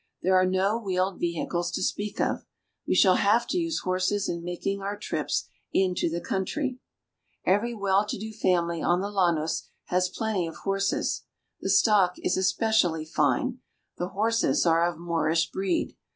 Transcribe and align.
There 0.23 0.35
are 0.35 0.47
no 0.47 0.79
wheeled 0.79 1.19
vehicles 1.19 1.69
to 1.73 1.83
speak 1.83 2.19
of. 2.19 2.43
We 2.87 2.95
shall 2.95 3.17
have 3.17 3.45
to 3.49 3.59
use 3.59 3.81
horses 3.81 4.27
in 4.27 4.43
making 4.43 4.81
our 4.81 4.97
trips 4.97 5.47
into 5.73 6.09
the 6.09 6.19
country. 6.19 6.79
Every 7.45 7.75
well 7.75 8.07
to 8.07 8.17
do 8.17 8.33
family 8.33 8.81
on 8.81 9.01
the 9.01 9.11
llanos 9.11 9.61
"Things 9.61 9.61
are 9.61 9.69
carried 9.69 9.77
about 9.77 9.77
upon 9.77 9.77
donkeys." 9.77 9.91
has 9.91 10.17
plenty 10.17 10.47
of 10.47 10.55
horses. 10.63 11.23
The 11.59 11.69
stock 11.69 12.13
is 12.17 12.35
especially 12.35 13.05
fine. 13.05 13.59
The 13.99 14.07
horses 14.07 14.65
are 14.65 14.87
of 14.89 14.97
Moorish 14.97 15.51
breed. 15.51 15.95